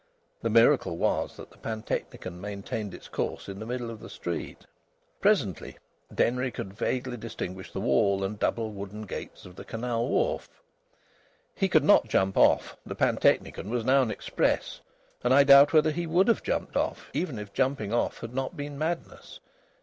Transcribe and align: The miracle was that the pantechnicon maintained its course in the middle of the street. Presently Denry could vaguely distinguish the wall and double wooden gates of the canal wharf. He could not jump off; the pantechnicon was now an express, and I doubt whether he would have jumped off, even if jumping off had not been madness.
The 0.41 0.49
miracle 0.49 0.97
was 0.97 1.37
that 1.37 1.51
the 1.51 1.59
pantechnicon 1.59 2.41
maintained 2.41 2.95
its 2.95 3.07
course 3.07 3.47
in 3.47 3.59
the 3.59 3.67
middle 3.67 3.91
of 3.91 3.99
the 3.99 4.09
street. 4.09 4.65
Presently 5.19 5.77
Denry 6.11 6.49
could 6.49 6.73
vaguely 6.73 7.17
distinguish 7.17 7.71
the 7.71 7.81
wall 7.81 8.23
and 8.23 8.39
double 8.39 8.71
wooden 8.71 9.03
gates 9.03 9.45
of 9.45 9.55
the 9.57 9.63
canal 9.63 10.07
wharf. 10.07 10.49
He 11.53 11.69
could 11.69 11.83
not 11.83 12.07
jump 12.07 12.35
off; 12.35 12.75
the 12.83 12.95
pantechnicon 12.95 13.69
was 13.69 13.85
now 13.85 14.01
an 14.01 14.09
express, 14.09 14.81
and 15.23 15.35
I 15.35 15.43
doubt 15.43 15.71
whether 15.71 15.91
he 15.91 16.07
would 16.07 16.29
have 16.29 16.41
jumped 16.41 16.75
off, 16.75 17.11
even 17.13 17.37
if 17.37 17.53
jumping 17.53 17.93
off 17.93 18.21
had 18.21 18.33
not 18.33 18.57
been 18.57 18.79
madness. 18.79 19.39